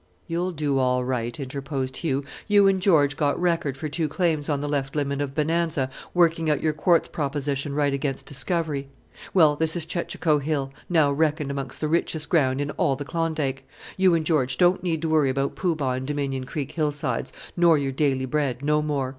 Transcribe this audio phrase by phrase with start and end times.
[0.25, 4.59] "You'll do all right," interposed Hugh, "you and George got record for two claims on
[4.59, 8.89] the left limit of Bonanza working out your quartz proposition right against discovery.
[9.31, 13.63] Well, this is Chechacho Hill, now reckoned amongst the richest ground in all the Klondike.
[13.95, 17.77] You and George don't need to worry about Poo Bah and Dominion Creek hillsides, nor
[17.77, 19.09] your daily bread, no more.